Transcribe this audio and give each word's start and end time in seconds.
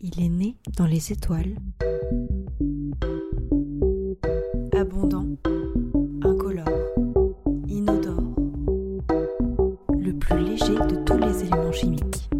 Il 0.00 0.22
est 0.22 0.28
né 0.28 0.56
dans 0.76 0.86
les 0.86 1.10
étoiles. 1.10 1.56
Abondant, 4.72 5.26
incolore, 6.22 6.68
inodore. 7.66 8.36
Le 9.98 10.12
plus 10.12 10.38
léger 10.38 10.74
de 10.74 11.04
tous 11.04 11.18
les 11.18 11.42
éléments 11.46 11.72
chimiques. 11.72 12.30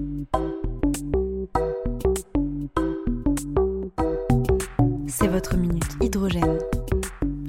C'est 5.09 5.27
votre 5.27 5.57
minute 5.57 5.97
hydrogène. 6.01 6.59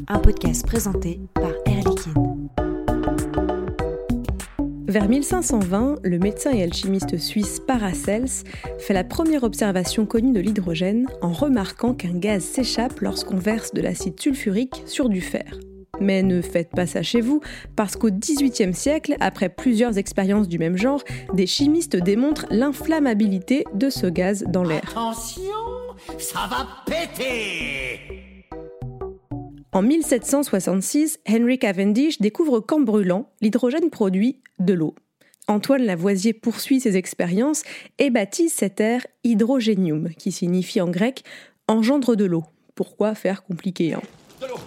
Un 0.08 0.18
podcast 0.18 0.66
présenté 0.66 1.20
par 1.36 1.52
Vers 4.90 5.08
1520, 5.08 5.98
le 6.02 6.18
médecin 6.18 6.50
et 6.50 6.64
alchimiste 6.64 7.16
suisse 7.20 7.60
Paracels 7.60 8.44
fait 8.80 8.96
la 8.96 9.04
première 9.04 9.44
observation 9.44 10.08
connue 10.08 10.34
de 10.34 10.40
l'hydrogène 10.40 11.06
en 11.22 11.32
remarquant 11.32 11.94
qu'un 11.94 12.18
gaz 12.18 12.44
s'échappe 12.44 13.00
lorsqu'on 13.02 13.38
verse 13.38 13.72
de 13.72 13.84
l'acide 13.84 14.20
sulfurique 14.20 14.82
sur 14.88 15.08
du 15.08 15.22
fer. 15.22 15.60
Mais 16.00 16.24
ne 16.24 16.42
faites 16.42 16.72
pas 16.72 16.88
ça 16.88 17.04
chez 17.04 17.22
vous, 17.22 17.40
parce 17.76 17.98
qu'au 17.98 18.10
XVIIIe 18.10 18.74
siècle, 18.74 19.16
après 19.20 19.50
plusieurs 19.50 20.00
expériences 20.00 20.48
du 20.48 20.58
même 20.58 20.76
genre, 20.76 21.04
des 21.36 21.46
chimistes 21.46 21.96
démontrent 21.96 22.48
l'inflammabilité 22.50 23.66
de 23.76 23.92
ce 23.92 24.08
gaz 24.08 24.44
dans 24.48 24.64
l'air. 24.64 24.82
Attention, 24.90 25.44
ça 26.18 26.50
va 26.50 26.68
péter 26.88 28.29
En 29.72 29.84
1766, 29.84 31.20
Henry 31.30 31.60
Cavendish 31.60 32.20
découvre 32.20 32.60
qu'en 32.60 32.80
brûlant, 32.80 33.30
l'hydrogène 33.40 33.92
produit 33.92 34.42
de 34.58 34.74
l'eau. 34.74 34.96
Antoine 35.48 35.84
Lavoisier 35.84 36.34
poursuit 36.34 36.80
ses 36.80 36.98
expériences 36.98 37.62
et 38.00 38.10
baptise 38.10 38.52
cet 38.52 38.82
air 38.82 39.06
hydrogénium, 39.24 40.10
qui 40.18 40.32
signifie 40.32 40.82
en 40.82 40.90
grec 40.90 41.24
engendre 41.68 42.16
de 42.16 42.26
l'eau. 42.26 42.46
Pourquoi 42.74 43.14
faire 43.14 43.44
compliqué 43.44 43.94
hein 43.94 44.02
l'eau 44.42 44.58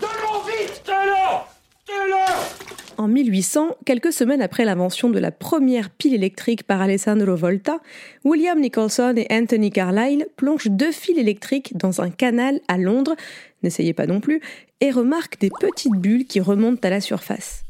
De 0.00 0.06
l'eau, 0.06 0.42
vite 0.46 0.82
De 0.84 0.90
l'eau 0.90 1.44
De 1.86 2.10
l'eau 2.10 2.87
En 2.98 3.06
1800, 3.06 3.76
quelques 3.86 4.12
semaines 4.12 4.42
après 4.42 4.64
l'invention 4.64 5.08
de 5.08 5.20
la 5.20 5.30
première 5.30 5.88
pile 5.88 6.14
électrique 6.14 6.64
par 6.64 6.80
Alessandro 6.80 7.36
Volta, 7.36 7.78
William 8.24 8.58
Nicholson 8.58 9.14
et 9.16 9.28
Anthony 9.30 9.70
Carlyle 9.70 10.26
plongent 10.36 10.66
deux 10.66 10.90
fils 10.90 11.16
électriques 11.16 11.76
dans 11.76 12.00
un 12.00 12.10
canal 12.10 12.60
à 12.66 12.76
Londres, 12.76 13.14
n'essayez 13.62 13.92
pas 13.92 14.08
non 14.08 14.18
plus, 14.18 14.40
et 14.80 14.90
remarquent 14.90 15.38
des 15.38 15.50
petites 15.60 15.94
bulles 15.94 16.26
qui 16.26 16.40
remontent 16.40 16.80
à 16.82 16.90
la 16.90 17.00
surface. 17.00 17.62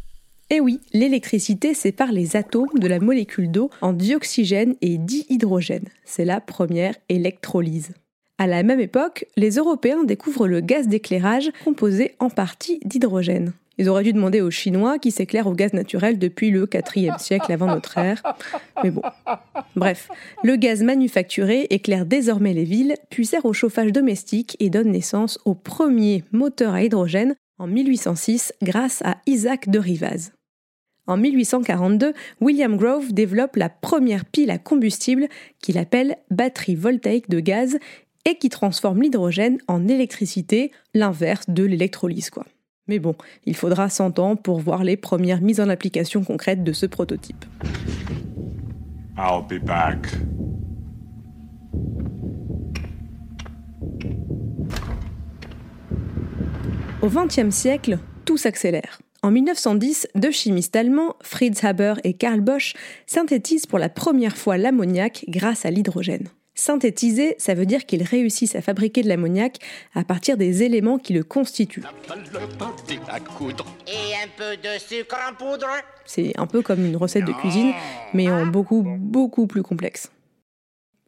Et 0.48 0.60
oui, 0.60 0.80
l'électricité 0.94 1.74
sépare 1.74 2.10
les 2.10 2.34
atomes 2.34 2.78
de 2.78 2.88
la 2.88 2.98
molécule 2.98 3.50
d'eau 3.50 3.68
en 3.82 3.92
dioxygène 3.92 4.76
et 4.80 4.96
dihydrogène. 4.96 5.88
C'est 6.06 6.24
la 6.24 6.40
première 6.40 6.94
électrolyse. 7.10 7.90
À 8.38 8.46
la 8.46 8.62
même 8.62 8.80
époque, 8.80 9.26
les 9.36 9.56
Européens 9.56 10.04
découvrent 10.04 10.48
le 10.48 10.60
gaz 10.60 10.88
d'éclairage 10.88 11.50
composé 11.66 12.14
en 12.18 12.30
partie 12.30 12.80
d'hydrogène. 12.86 13.52
Ils 13.78 13.88
auraient 13.88 14.02
dû 14.02 14.12
demander 14.12 14.40
aux 14.40 14.50
Chinois 14.50 14.98
qui 14.98 15.12
s'éclairent 15.12 15.46
au 15.46 15.54
gaz 15.54 15.72
naturel 15.72 16.18
depuis 16.18 16.50
le 16.50 16.66
4e 16.66 17.18
siècle 17.20 17.52
avant 17.52 17.66
notre 17.66 17.96
ère. 17.96 18.22
Mais 18.82 18.90
bon. 18.90 19.02
Bref, 19.76 20.08
le 20.42 20.56
gaz 20.56 20.82
manufacturé 20.82 21.68
éclaire 21.70 22.04
désormais 22.04 22.54
les 22.54 22.64
villes, 22.64 22.96
puis 23.08 23.24
sert 23.24 23.44
au 23.44 23.52
chauffage 23.52 23.92
domestique 23.92 24.56
et 24.58 24.68
donne 24.68 24.90
naissance 24.90 25.38
au 25.44 25.54
premier 25.54 26.24
moteur 26.32 26.74
à 26.74 26.82
hydrogène 26.82 27.36
en 27.58 27.68
1806 27.68 28.52
grâce 28.62 29.00
à 29.04 29.18
Isaac 29.26 29.68
de 29.68 29.78
Rivaz. 29.78 30.32
En 31.06 31.16
1842, 31.16 32.12
William 32.40 32.76
Grove 32.76 33.12
développe 33.12 33.56
la 33.56 33.70
première 33.70 34.26
pile 34.26 34.50
à 34.50 34.58
combustible 34.58 35.28
qu'il 35.62 35.78
appelle 35.78 36.18
batterie 36.30 36.74
voltaïque 36.74 37.30
de 37.30 37.40
gaz 37.40 37.78
et 38.26 38.36
qui 38.36 38.50
transforme 38.50 39.00
l'hydrogène 39.00 39.58
en 39.68 39.88
électricité, 39.88 40.70
l'inverse 40.92 41.48
de 41.48 41.64
l'électrolyse. 41.64 42.30
Mais 42.88 42.98
bon, 42.98 43.14
il 43.44 43.54
faudra 43.54 43.88
100 43.88 44.18
ans 44.18 44.34
pour 44.36 44.60
voir 44.60 44.82
les 44.82 44.96
premières 44.96 45.42
mises 45.42 45.60
en 45.60 45.68
application 45.68 46.24
concrètes 46.24 46.64
de 46.64 46.72
ce 46.72 46.86
prototype. 46.86 47.44
I'll 49.18 49.42
be 49.48 49.62
back. 49.62 50.06
Au 57.02 57.08
XXe 57.08 57.54
siècle, 57.54 57.98
tout 58.24 58.36
s'accélère. 58.36 58.98
En 59.22 59.30
1910, 59.30 60.08
deux 60.14 60.30
chimistes 60.30 60.74
allemands, 60.76 61.14
Fritz 61.22 61.62
Haber 61.64 61.94
et 62.04 62.14
Karl 62.14 62.40
Bosch, 62.40 62.74
synthétisent 63.06 63.66
pour 63.66 63.78
la 63.78 63.88
première 63.88 64.36
fois 64.36 64.56
l'ammoniac 64.56 65.24
grâce 65.28 65.66
à 65.66 65.70
l'hydrogène. 65.70 66.28
Synthétiser, 66.58 67.36
ça 67.38 67.54
veut 67.54 67.66
dire 67.66 67.86
qu'ils 67.86 68.02
réussissent 68.02 68.56
à 68.56 68.60
fabriquer 68.60 69.02
de 69.02 69.08
l'ammoniac 69.08 69.58
à 69.94 70.02
partir 70.02 70.36
des 70.36 70.64
éléments 70.64 70.98
qui 70.98 71.12
le 71.12 71.22
constituent. 71.22 71.84
Et 73.86 74.14
un 74.16 74.28
peu 74.36 74.56
de 74.56 74.76
sucre 74.76 75.16
en 75.30 75.34
poudre 75.36 75.68
C'est 76.04 76.36
un 76.36 76.48
peu 76.48 76.60
comme 76.60 76.84
une 76.84 76.96
recette 76.96 77.26
de 77.26 77.32
cuisine, 77.32 77.70
mais 78.12 78.28
en 78.28 78.44
beaucoup, 78.44 78.82
beaucoup 78.82 79.46
plus 79.46 79.62
complexe. 79.62 80.10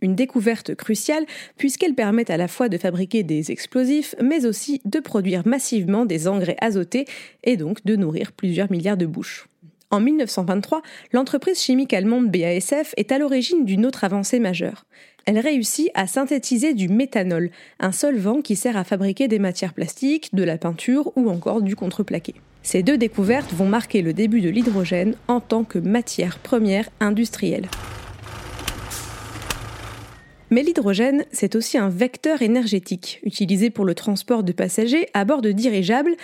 Une 0.01 0.15
découverte 0.15 0.77
cruciale 0.77 1.27
puisqu'elle 1.57 1.97
permet 1.97 2.31
à 2.31 2.37
la 2.37 2.47
fois 2.47 2.69
de 2.69 2.79
fabriquer 2.79 3.25
des 3.25 3.51
explosifs, 3.51 4.15
mais 4.23 4.47
aussi 4.47 4.81
de 4.85 5.01
produire 5.01 5.45
massivement 5.49 6.07
des 6.07 6.29
engrais 6.29 6.59
azotés 6.61 7.07
et 7.43 7.57
donc 7.57 7.85
de 7.85 7.97
nourrir 7.97 8.31
plusieurs 8.31 8.71
milliards 8.71 8.97
de 8.97 9.07
bouches. 9.07 9.49
En 9.93 9.99
1923, 9.99 10.83
l'entreprise 11.13 11.61
chimique 11.61 11.93
allemande 11.93 12.31
BASF 12.31 12.95
est 12.97 13.11
à 13.11 13.19
l'origine 13.19 13.65
d'une 13.65 13.85
autre 13.85 14.05
avancée 14.05 14.39
majeure. 14.39 14.85
Elle 15.27 15.39
réussit 15.39 15.91
à 15.95 16.07
synthétiser 16.07 16.75
du 16.75 16.89
méthanol, 16.89 17.51
un 17.79 17.93
solvant 17.93 18.41
qui 18.41 18.57
sert 18.57 18.77
à 18.77 18.85
fabriquer 18.85 19.29
des 19.29 19.39
matières 19.39 19.75
plastiques, 19.75 20.35
de 20.35 20.43
la 20.43 20.59
peinture 20.59 21.13
ou 21.17 21.31
encore 21.31 21.63
du 21.63 21.77
contreplaqué. 21.77 22.35
Ces 22.63 22.83
deux 22.83 22.99
découvertes 22.99 23.53
vont 23.53 23.67
marquer 23.67 24.03
le 24.03 24.13
début 24.13 24.41
de 24.41 24.51
l'hydrogène 24.51 25.15
en 25.29 25.41
tant 25.41 25.65
que 25.65 25.79
matière 25.79 26.39
première 26.39 26.89
industrielle. 27.01 27.69
Mais 30.51 30.63
l'hydrogène, 30.63 31.25
c'est 31.31 31.55
aussi 31.55 31.79
un 31.79 31.89
vecteur 31.89 32.43
énergétique, 32.43 33.21
utilisé 33.23 33.71
pour 33.71 33.85
le 33.85 33.95
transport 33.95 34.43
de 34.43 34.53
passagers 34.53 35.09
à 35.15 35.25
bord 35.25 35.43
de 35.43 35.53
dirigeables, 35.53 36.17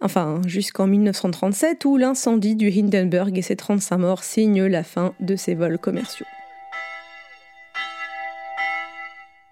enfin 0.00 0.42
jusqu'en 0.46 0.88
1937 0.88 1.84
où 1.84 1.96
l'incendie 1.96 2.56
du 2.56 2.68
Hindenburg 2.68 3.38
et 3.38 3.42
ses 3.42 3.56
35 3.56 3.98
morts 3.98 4.24
signent 4.24 4.64
la 4.64 4.82
fin 4.82 5.14
de 5.20 5.36
ces 5.36 5.54
vols 5.54 5.78
commerciaux. 5.78 6.26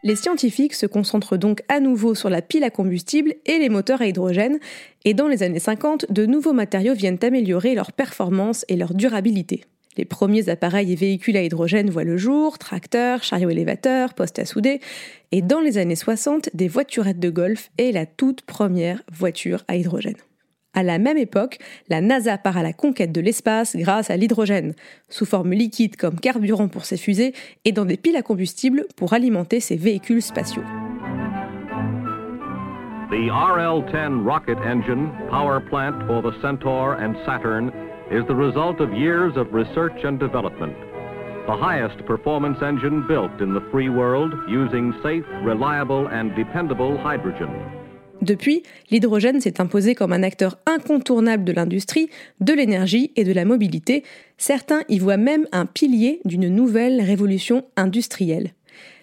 Les 0.03 0.16
scientifiques 0.16 0.75
se 0.75 0.87
concentrent 0.87 1.37
donc 1.37 1.62
à 1.69 1.78
nouveau 1.78 2.15
sur 2.15 2.31
la 2.31 2.41
pile 2.41 2.65
à 2.65 2.71
combustible 2.71 3.34
et 3.44 3.59
les 3.59 3.69
moteurs 3.69 4.00
à 4.00 4.06
hydrogène, 4.06 4.59
et 5.05 5.12
dans 5.12 5.28
les 5.28 5.43
années 5.43 5.59
50, 5.59 6.11
de 6.11 6.25
nouveaux 6.25 6.55
matériaux 6.55 6.94
viennent 6.94 7.19
améliorer 7.22 7.75
leur 7.75 7.93
performance 7.93 8.65
et 8.69 8.77
leur 8.77 8.94
durabilité. 8.94 9.65
Les 9.99 10.06
premiers 10.06 10.49
appareils 10.49 10.93
et 10.93 10.97
véhicules 10.97 11.37
à 11.37 11.43
hydrogène 11.43 11.91
voient 11.91 12.05
le 12.05 12.16
jour, 12.16 12.56
tracteurs, 12.56 13.22
chariots 13.22 13.50
élévateurs, 13.50 14.15
postes 14.15 14.38
à 14.38 14.47
souder, 14.47 14.81
et 15.33 15.43
dans 15.43 15.61
les 15.61 15.77
années 15.77 15.97
60, 15.97 16.49
des 16.55 16.69
voiturettes 16.69 17.21
de 17.21 17.28
golf 17.28 17.71
et 17.77 17.93
la 17.93 18.06
toute 18.06 18.41
première 18.41 19.03
voiture 19.12 19.65
à 19.69 19.77
hydrogène. 19.77 20.17
À 20.72 20.84
la 20.84 20.98
même 20.98 21.19
époque, 21.19 21.58
la 21.88 22.00
NASA 22.00 22.38
part 22.38 22.56
à 22.56 22.62
la 22.62 22.72
conquête 22.72 23.10
de 23.10 23.20
l'espace 23.20 23.75
grâce 23.75 24.08
à 24.08 24.16
l'hydrogène, 24.16 24.75
sous 25.08 25.26
forme 25.26 25.53
liquide 25.53 25.97
comme 25.97 26.20
carburant 26.20 26.69
pour 26.69 26.84
ses 26.84 26.97
fusées 26.97 27.34
et 27.64 27.72
dans 27.72 27.84
des 27.84 27.97
piles 27.97 28.16
à 28.16 28.22
combustible 28.22 28.84
pour 28.97 29.12
alimenter 29.12 29.58
ses 29.58 29.76
véhicules 29.76 30.22
spatiaux. 30.22 30.62
The 33.10 33.28
RL 33.28 33.82
10 33.91 34.25
rocket 34.25 34.58
engine, 34.64 35.10
power 35.28 35.58
plant 35.58 36.06
for 36.06 36.22
the 36.22 36.32
Centaur 36.41 36.94
and 36.94 37.16
Saturn, 37.26 37.72
is 38.12 38.25
the 38.28 38.37
result 38.37 38.81
of 38.81 38.92
years 38.92 39.37
of 39.37 39.52
research 39.52 40.04
and 40.04 40.20
development. 40.20 40.76
The 41.48 41.56
highest 41.56 42.06
performance 42.06 42.62
engine 42.62 43.04
built 43.08 43.41
in 43.41 43.52
the 43.52 43.62
free 43.72 43.88
world 43.88 44.32
using 44.48 44.94
safe, 45.02 45.25
reliable, 45.43 46.06
and 46.12 46.37
dependable 46.37 46.96
hydrogen. 46.99 47.80
Depuis, 48.22 48.62
l'hydrogène 48.90 49.40
s'est 49.40 49.61
imposé 49.61 49.94
comme 49.94 50.12
un 50.12 50.22
acteur 50.22 50.58
incontournable 50.67 51.44
de 51.44 51.52
l'industrie, 51.52 52.11
de 52.40 52.52
l'énergie 52.52 53.12
et 53.17 53.25
de 53.25 53.32
la 53.32 53.44
mobilité. 53.44 54.05
Certains 54.37 54.82
y 54.88 54.99
voient 54.99 55.17
même 55.17 55.46
un 55.52 55.64
pilier 55.64 56.20
d'une 56.25 56.49
nouvelle 56.49 57.00
révolution 57.00 57.64
industrielle. 57.76 58.52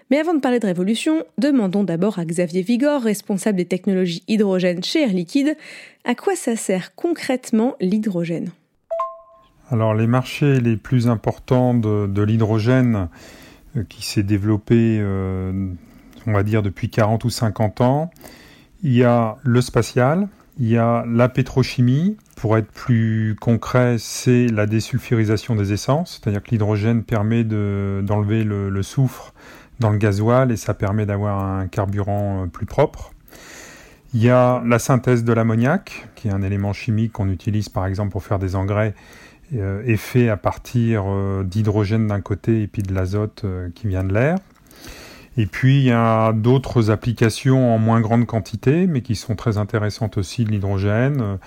Mais 0.10 0.20
avant 0.20 0.34
de 0.34 0.40
parler 0.40 0.60
de 0.60 0.66
révolution, 0.66 1.26
demandons 1.38 1.84
d'abord 1.84 2.20
à 2.20 2.26
Xavier 2.26 2.62
Vigor, 2.62 3.02
responsable 3.02 3.58
des 3.58 3.66
technologies 3.66 4.24
hydrogène 4.28 4.84
chez 4.84 5.04
Air 5.04 5.14
Liquide, 5.14 5.58
à 6.06 6.16
quoi 6.16 6.36
ça 6.36 6.56
sert 6.56 6.96
concrètement 6.96 7.76
l'hydrogène? 7.82 8.52
Alors 9.70 9.94
les 9.94 10.08
marchés 10.08 10.62
les 10.62 10.78
plus 10.78 11.10
importants 11.10 11.74
de, 11.74 12.22
l'hydrogène 12.22 13.10
euh, 13.76 13.84
qui 13.90 14.06
s'est 14.06 14.24
développé, 14.24 14.98
euh, 15.02 15.68
on 16.26 16.32
va 16.32 16.44
dire, 16.44 16.64
depuis 16.64 16.90
40 16.90 17.26
ou 17.26 17.30
50 17.30 17.82
ans, 17.82 18.12
il 18.84 18.94
y 18.94 19.04
a 19.04 19.38
le 19.44 19.62
spatial, 19.62 20.28
il 20.60 20.68
y 20.68 20.78
a 20.78 21.06
la 21.08 21.30
pétrochimie. 21.30 22.18
Pour 22.36 22.58
être 22.58 22.72
plus 22.72 23.36
concret, 23.40 23.96
c'est 23.98 24.48
la 24.48 24.68
désulfurisation 24.68 25.56
des 25.56 25.74
essences, 25.74 26.20
c'est-à-dire 26.22 26.44
que 26.44 26.52
l'hydrogène 26.52 27.04
permet 27.04 27.44
de- 27.44 28.02
d'enlever 28.04 28.44
le, 28.44 28.84
soufre 28.84 29.34
dans 29.80 29.90
le 29.90 29.98
gasoil 29.98 30.52
et 30.52 30.56
ça 30.56 30.74
permet 30.74 31.06
d'avoir 31.06 31.44
un 31.44 31.68
carburant 31.68 32.48
plus 32.52 32.66
propre. 32.68 33.12
Il 34.14 34.24
y 34.24 34.30
a 34.30 34.62
la 34.66 34.80
synthèse 34.80 35.24
de 35.24 35.34
l'ammoniac, 35.34 36.08
qui 36.16 36.28
est 36.28 36.32
un 36.32 36.42
élément 36.42 36.74
chimique 36.74 37.14
qu'on 37.14 37.30
utilise 37.30 37.70
par 37.70 37.86
exemple 37.86 38.12
pour 38.12 38.24
faire 38.24 38.40
des 38.40 38.56
engrais, 38.56 38.94
euh, 39.56 39.84
est 39.86 39.98
fait 39.98 40.30
à 40.30 40.38
partir 40.38 41.06
euh, 41.08 41.44
d'hydrogène 41.44 42.08
d'un 42.08 42.22
côté 42.22 42.64
et 42.64 42.68
puis 42.68 42.84
de 42.84 42.94
l'azote 42.94 43.44
euh, 43.46 43.70
qui 43.74 43.88
vient 43.88 44.04
de 44.04 44.14
l'air. 44.14 44.38
Et 45.38 45.46
puis 45.46 45.80
il 45.80 45.86
y 45.86 45.92
a 45.92 46.34
d'autres 46.34 46.90
applications 46.90 47.74
en 47.74 47.78
moins 47.78 48.02
grande 48.02 48.26
quantité, 48.26 48.88
mais 48.88 49.02
qui 49.02 49.16
sont 49.16 49.36
très 49.36 49.58
intéressantes 49.58 50.18
aussi 50.18 50.44
de 50.44 50.52
l'hydrogène. 50.52 51.38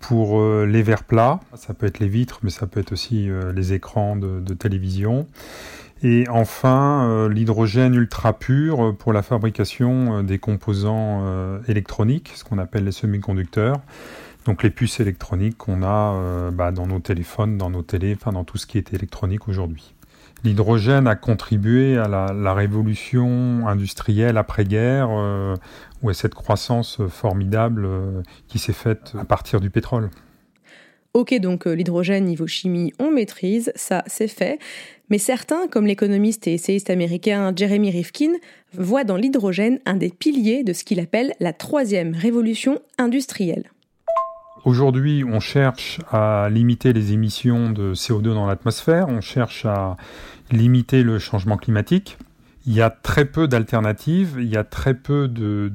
Pour 0.00 0.42
les 0.64 0.82
verres 0.82 1.04
plats, 1.04 1.38
ça 1.54 1.74
peut 1.74 1.86
être 1.86 2.00
les 2.00 2.08
vitres, 2.08 2.40
mais 2.42 2.50
ça 2.50 2.66
peut 2.66 2.80
être 2.80 2.92
aussi 2.92 3.28
les 3.54 3.72
écrans 3.72 4.16
de, 4.16 4.54
télévision. 4.54 5.26
Et 6.02 6.28
enfin, 6.28 7.08
euh, 7.08 7.28
l'hydrogène 7.28 7.94
ultra 7.94 8.32
pur 8.32 8.82
euh, 8.82 8.92
pour 8.92 9.12
la 9.12 9.22
fabrication 9.22 10.18
euh, 10.18 10.22
des 10.22 10.38
composants 10.38 11.22
électroniques, 11.68 12.32
ce 12.34 12.44
qu'on 12.44 12.58
appelle 12.58 12.84
les 12.84 12.92
semi-conducteurs. 12.92 13.80
Donc 14.44 14.64
les 14.64 14.70
puces 14.70 14.98
électroniques 14.98 15.56
qu'on 15.56 15.84
a 15.84 16.50
bah, 16.50 16.72
dans 16.72 16.88
nos 16.88 16.98
téléphones, 16.98 17.58
dans 17.58 17.70
nos 17.70 17.82
télés, 17.82 18.16
enfin 18.18 18.32
dans 18.32 18.42
tout 18.42 18.58
ce 18.58 18.66
qui 18.66 18.76
est 18.76 18.92
électronique 18.92 19.46
aujourd'hui. 19.46 19.94
L'hydrogène 20.44 21.06
a 21.06 21.14
contribué 21.14 21.96
à 21.98 22.08
la, 22.08 22.54
révolution 22.54 23.66
industrielle 23.68 24.36
après-guerre, 24.36 25.08
où 26.02 26.10
est 26.10 26.14
cette 26.14 26.34
croissance 26.34 27.00
formidable 27.08 27.88
qui 28.48 28.58
s'est 28.58 28.72
faite 28.72 29.12
à 29.18 29.24
partir 29.24 29.60
du 29.60 29.70
pétrole. 29.70 30.10
Ok, 31.14 31.38
donc 31.40 31.66
euh, 31.66 31.74
l'hydrogène 31.74 32.24
niveau 32.24 32.46
chimie, 32.46 32.94
on 32.98 33.10
maîtrise, 33.10 33.70
ça 33.74 34.02
c'est 34.06 34.28
fait. 34.28 34.58
Mais 35.10 35.18
certains, 35.18 35.68
comme 35.68 35.86
l'économiste 35.86 36.46
et 36.46 36.54
essayiste 36.54 36.88
américain 36.88 37.52
Jeremy 37.54 37.90
Rifkin, 37.90 38.32
voient 38.72 39.04
dans 39.04 39.16
l'hydrogène 39.16 39.78
un 39.84 39.96
des 39.96 40.08
piliers 40.08 40.64
de 40.64 40.72
ce 40.72 40.84
qu'il 40.84 41.00
appelle 41.00 41.34
la 41.38 41.52
troisième 41.52 42.14
révolution 42.14 42.80
industrielle. 42.96 43.70
Aujourd'hui, 44.64 45.24
on 45.24 45.40
cherche 45.40 45.98
à 46.12 46.48
limiter 46.48 46.92
les 46.92 47.12
émissions 47.12 47.70
de 47.70 47.94
CO2 47.94 48.32
dans 48.32 48.46
l'atmosphère, 48.46 49.08
on 49.08 49.20
cherche 49.20 49.66
à 49.66 49.96
limiter 50.52 51.02
le 51.02 51.18
changement 51.18 51.56
climatique. 51.56 52.16
Il 52.64 52.72
y 52.72 52.80
a 52.80 52.88
très 52.88 53.24
peu 53.24 53.48
d'alternatives, 53.48 54.36
il 54.38 54.46
y 54.46 54.56
a 54.56 54.62
très 54.62 54.94
peu 54.94 55.26
de, 55.26 55.68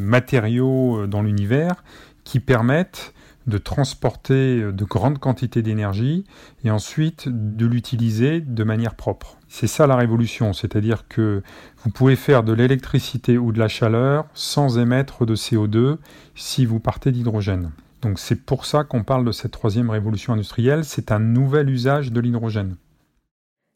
matériaux 0.00 1.02
euh, 1.02 1.06
dans 1.06 1.22
l'univers 1.22 1.84
qui 2.24 2.40
permettent 2.40 3.14
de 3.46 3.56
transporter 3.56 4.62
euh, 4.62 4.72
de 4.72 4.84
grandes 4.84 5.20
quantités 5.20 5.62
d'énergie 5.62 6.24
et 6.64 6.72
ensuite 6.72 7.28
de 7.28 7.66
l'utiliser 7.66 8.40
de 8.40 8.64
manière 8.64 8.96
propre. 8.96 9.38
C'est 9.46 9.68
ça 9.68 9.86
la 9.86 9.94
révolution, 9.94 10.52
c'est-à-dire 10.52 11.06
que 11.06 11.44
vous 11.84 11.90
pouvez 11.90 12.16
faire 12.16 12.42
de 12.42 12.52
l'électricité 12.52 13.38
ou 13.38 13.52
de 13.52 13.60
la 13.60 13.68
chaleur 13.68 14.26
sans 14.34 14.76
émettre 14.76 15.24
de 15.24 15.36
CO2 15.36 15.98
si 16.34 16.66
vous 16.66 16.80
partez 16.80 17.12
d'hydrogène. 17.12 17.70
Donc 18.04 18.20
c'est 18.20 18.44
pour 18.44 18.66
ça 18.66 18.84
qu'on 18.84 19.02
parle 19.02 19.24
de 19.24 19.32
cette 19.32 19.50
troisième 19.50 19.90
révolution 19.90 20.34
industrielle, 20.34 20.84
c'est 20.84 21.10
un 21.10 21.18
nouvel 21.18 21.68
usage 21.68 22.12
de 22.12 22.20
l'hydrogène. 22.20 22.76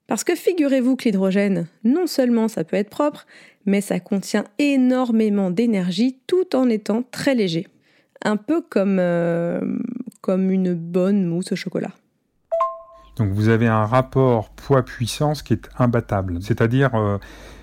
Parce 0.07 0.23
que 0.23 0.35
figurez-vous 0.35 0.97
que 0.97 1.05
l'hydrogène, 1.05 1.67
non 1.83 2.07
seulement 2.07 2.47
ça 2.47 2.63
peut 2.63 2.77
être 2.77 2.91
propre, 2.91 3.27
mais 3.67 3.81
ça 3.81 3.99
contient 4.01 4.45
énormément 4.59 5.51
d'énergie 5.51 6.19
tout 6.27 6.55
en 6.55 6.69
étant 6.69 7.03
très 7.11 7.35
léger 7.35 7.67
un 8.25 8.37
peu 8.37 8.63
comme, 8.63 8.99
euh, 8.99 9.61
comme 10.21 10.51
une 10.51 10.75
bonne 10.75 11.25
mousse 11.25 11.53
au 11.53 11.57
chocolat. 11.57 11.93
Donc 13.17 13.31
vous 13.33 13.49
avez 13.49 13.67
un 13.67 13.85
rapport 13.85 14.51
poids-puissance 14.51 15.43
qui 15.43 15.53
est 15.55 15.69
imbattable. 15.79 16.39
C'est-à-dire, 16.41 16.95
euh, 16.95 17.19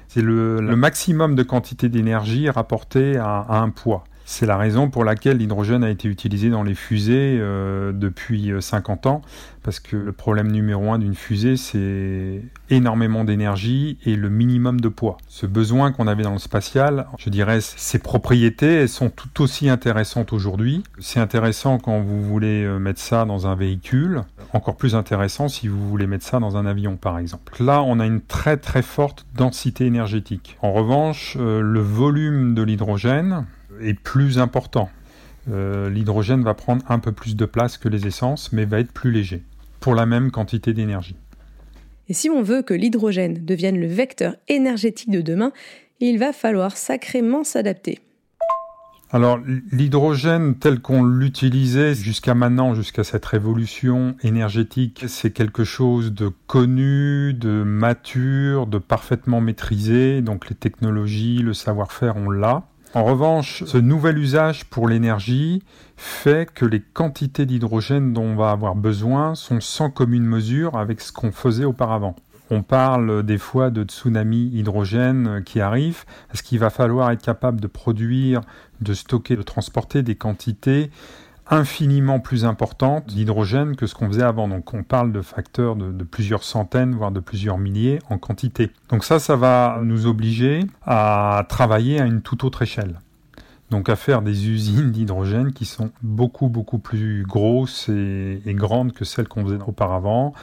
c'est 0.07 0.21
le, 0.21 0.59
maximum 0.75 1.35
de 1.35 1.43
quantité 1.43 1.89
d'énergie 1.89 2.49
rapporté 2.49 3.17
à, 3.17 3.45
un 3.49 3.69
poids. 3.69 4.03
C'est 4.27 4.47
la 4.47 4.57
raison 4.57 4.89
pour 4.89 5.03
laquelle 5.03 5.37
l'hydrogène 5.37 5.83
a 5.83 5.89
été 5.89 6.07
utilisé 6.07 6.49
dans 6.49 6.63
les 6.63 6.73
fusées 6.73 7.37
euh, 7.39 7.91
depuis 7.93 8.51
50 8.59 9.05
ans, 9.05 9.21
parce 9.61 9.79
que 9.79 9.95
le 9.95 10.11
problème 10.11 10.51
numéro 10.51 10.91
un 10.91 10.97
d'une 10.97 11.13
fusée, 11.13 11.57
c'est 11.57 12.41
énormément 12.71 13.23
d'énergie 13.23 13.99
et 14.03 14.15
le 14.15 14.29
minimum 14.29 14.81
de 14.81 14.89
poids. 14.89 15.17
Ce 15.27 15.45
besoin 15.45 15.91
qu'on 15.91 16.07
avait 16.07 16.23
dans 16.23 16.33
le 16.33 16.39
spatial, 16.39 17.05
je 17.19 17.29
dirais, 17.29 17.61
ses 17.61 17.99
propriétés, 17.99 18.73
elles 18.73 18.89
sont 18.89 19.11
tout 19.11 19.43
aussi 19.43 19.69
intéressantes 19.69 20.33
aujourd'hui. 20.33 20.83
C'est 20.99 21.19
intéressant 21.19 21.77
quand 21.77 22.01
vous 22.01 22.23
voulez 22.23 22.63
euh, 22.63 22.79
mettre 22.79 22.99
ça 22.99 23.25
dans 23.25 23.45
un 23.45 23.55
véhicule, 23.55 24.23
encore 24.53 24.75
plus 24.75 24.95
intéressant 24.95 25.49
si 25.49 25.67
vous 25.67 25.87
voulez 25.87 26.07
mettre 26.07 26.25
ça 26.25 26.39
dans 26.39 26.57
un 26.57 26.65
avion, 26.65 26.95
par 26.97 27.19
exemple. 27.19 27.63
Là, 27.63 27.83
on 27.83 27.99
a 27.99 28.07
une 28.07 28.21
très 28.21 28.57
très 28.57 28.81
forte 28.81 29.27
densité 29.35 29.85
énergétique. 29.85 30.57
En 30.63 30.73
revanche, 30.73 31.37
euh, 31.39 31.61
le 31.61 31.79
volume 31.79 32.55
de 32.55 32.63
l'hydrogène, 32.63 33.45
est 33.81 33.99
plus 33.99 34.39
important. 34.39 34.89
Euh, 35.51 35.89
l'hydrogène 35.89 36.43
va 36.43 36.53
prendre 36.53 36.83
un 36.89 36.99
peu 36.99 37.11
plus 37.11 37.35
de 37.35 37.45
place 37.45 37.77
que 37.77 37.87
les 37.87 38.07
essences, 38.07 38.51
mais 38.51 38.65
va 38.65 38.79
être 38.79 38.91
plus 38.91 39.11
léger, 39.11 39.43
pour 39.79 39.95
la 39.95 40.05
même 40.05 40.31
quantité 40.31 40.73
d'énergie. 40.73 41.15
Et 42.09 42.13
si 42.13 42.29
on 42.29 42.41
veut 42.41 42.61
que 42.61 42.73
l'hydrogène 42.73 43.45
devienne 43.45 43.79
le 43.79 43.87
vecteur 43.87 44.35
énergétique 44.47 45.09
de 45.09 45.21
demain, 45.21 45.51
il 45.99 46.19
va 46.19 46.33
falloir 46.33 46.77
sacrément 46.77 47.43
s'adapter. 47.43 47.99
Alors 49.11 49.39
l'hydrogène 49.71 50.55
tel 50.55 50.81
qu'on 50.81 51.03
l'utilisait 51.03 51.93
jusqu'à 51.93 52.33
maintenant, 52.33 52.73
jusqu'à 52.73 53.03
cette 53.03 53.25
révolution 53.25 54.15
énergétique, 54.23 55.05
c'est 55.07 55.31
quelque 55.31 55.63
chose 55.63 56.11
de 56.11 56.29
connu, 56.47 57.33
de 57.33 57.63
mature, 57.63 58.67
de 58.67 58.77
parfaitement 58.77 59.41
maîtrisé. 59.41 60.21
Donc 60.21 60.49
les 60.49 60.55
technologies, 60.55 61.37
le 61.37 61.53
savoir-faire, 61.53 62.17
on 62.17 62.29
l'a. 62.29 62.63
En 62.95 63.03
revanche, 63.03 63.65
ce 63.65 63.77
nouvel 63.77 64.17
usage 64.17 64.63
pour 64.63 64.87
l'énergie 64.87 65.61
fait 65.97 66.49
que 66.49 66.63
les 66.63 66.79
quantités 66.79 67.45
d'hydrogène 67.45 68.13
dont 68.13 68.23
on 68.23 68.35
va 68.37 68.51
avoir 68.51 68.73
besoin 68.73 69.35
sont 69.35 69.59
sans 69.59 69.89
commune 69.89 70.23
mesure 70.23 70.77
avec 70.77 71.01
ce 71.01 71.11
qu'on 71.11 71.33
faisait 71.33 71.65
auparavant. 71.65 72.15
On 72.51 72.63
parle 72.63 73.23
des 73.23 73.37
fois 73.37 73.69
de 73.69 73.83
tsunami 73.83 74.49
hydrogène 74.53 75.43
qui 75.45 75.59
arrive. 75.59 76.05
Est-ce 76.33 76.41
qu'il 76.41 76.59
va 76.59 76.69
falloir 76.69 77.11
être 77.11 77.21
capable 77.21 77.59
de 77.59 77.67
produire, 77.67 78.39
de 78.79 78.93
stocker, 78.93 79.35
de 79.35 79.41
transporter 79.41 80.01
des 80.01 80.15
quantités 80.15 80.89
infiniment 81.49 82.19
plus 82.19 82.45
importante 82.45 83.07
d'hydrogène 83.07 83.75
que 83.75 83.87
ce 83.87 83.95
qu'on 83.95 84.07
faisait 84.07 84.23
avant. 84.23 84.47
Donc 84.47 84.73
on 84.73 84.83
parle 84.83 85.11
de 85.11 85.21
facteurs 85.21 85.75
de, 85.75 86.03
plusieurs 86.03 86.43
centaines, 86.43 86.95
voire 86.95 87.11
de 87.11 87.19
plusieurs 87.19 87.57
milliers 87.57 87.99
en 88.09 88.17
quantité. 88.17 88.71
Donc 88.89 89.03
ça, 89.03 89.19
ça 89.19 89.35
va 89.35 89.79
nous 89.83 90.07
obliger 90.07 90.65
à 90.85 91.45
travailler 91.47 91.99
à 91.99 92.05
une 92.05 92.21
toute 92.21 92.43
autre 92.43 92.61
échelle. 92.61 92.99
Donc 93.71 93.89
à 93.89 93.95
faire 93.95 94.21
des 94.21 94.47
usines 94.47 94.91
d'hydrogène 94.91 95.51
qui 95.51 95.65
sont 95.65 95.89
beaucoup 96.03 96.49
beaucoup 96.49 96.77
plus 96.77 97.23
grosses 97.23 97.89
et, 97.89 98.41
grandes 98.47 98.93
que 98.93 99.05
celles 99.05 99.27
qu'on 99.27 99.43
faisait 99.43 99.57
auparavant, 99.65 100.33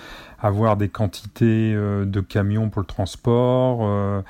avoir 0.41 0.77
des 0.77 0.89
quantités 0.89 1.73
euh, 1.73 2.05
de 2.05 2.21
camions 2.21 2.69
pour 2.69 2.81
le 2.81 2.87
transport. 2.87 3.81
Euh, 3.83 4.23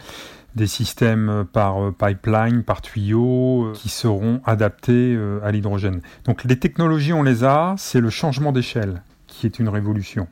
des 0.54 0.66
systèmes 0.66 1.44
par 1.52 1.82
euh, 1.82 1.92
pipeline, 1.92 2.62
par 2.62 2.82
tuyau, 2.82 3.64
euh, 3.64 3.72
qui 3.72 3.88
seront 3.88 4.40
adaptés 4.44 5.14
euh, 5.14 5.40
à 5.42 5.50
l'hydrogène. 5.50 6.00
Donc 6.24 6.44
les 6.44 6.58
technologies, 6.58 7.12
on 7.12 7.22
les 7.22 7.44
a, 7.44 7.74
c'est 7.78 8.00
le 8.00 8.10
changement 8.10 8.52
d'échelle 8.52 9.02
qui 9.26 9.46
est 9.46 9.58
une 9.58 9.68
révolution. 9.68 10.28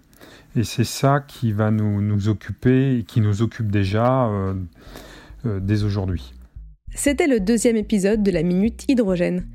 Et 0.57 0.65
c'est 0.65 0.85
ça 0.85 1.21
qui 1.21 1.53
va 1.53 1.71
nous, 1.71 2.03
nous, 2.03 2.29
occuper 2.29 2.99
et 2.99 3.03
qui 3.05 3.21
nous 3.21 3.41
occupe 3.41 3.71
déjà 3.71 4.29
dès 5.45 5.85
aujourd'hui. 5.85 6.35
C'était 6.93 7.29
le 7.29 7.39
deuxième 7.39 7.77
épisode 7.77 8.25
de 8.25 8.33
la 8.33 8.43
Minute 8.43 8.85
Hydrogène. 8.89 9.47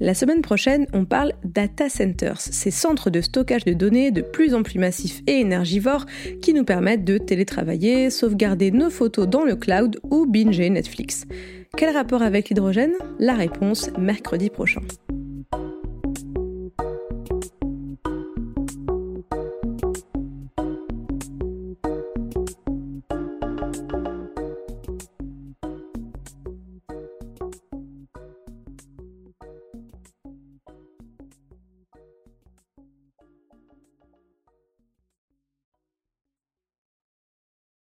La 0.00 0.14
semaine 0.14 0.42
prochaine, 0.42 0.86
on 0.92 1.04
parle 1.04 1.32
data 1.44 1.88
centers, 1.88 2.40
ces 2.40 2.70
centres 2.70 3.10
de 3.10 3.20
stockage 3.20 3.64
de 3.64 3.72
données 3.72 4.10
de 4.10 4.22
plus 4.22 4.54
en 4.54 4.62
plus 4.62 4.78
massifs 4.78 5.20
et 5.26 5.40
énergivores 5.40 6.06
qui 6.40 6.54
nous 6.54 6.64
permettent 6.64 7.04
de 7.04 7.18
télétravailler, 7.18 8.10
sauvegarder 8.10 8.70
nos 8.70 8.90
photos 8.90 9.28
dans 9.28 9.44
le 9.44 9.54
cloud 9.54 9.98
ou 10.10 10.26
binger 10.26 10.70
Netflix. 10.70 11.26
Quel 11.76 11.94
rapport 11.94 12.22
avec 12.22 12.48
l'hydrogène? 12.48 12.94
La 13.18 13.34
réponse 13.34 13.90
mercredi 13.98 14.50
prochain. 14.50 14.80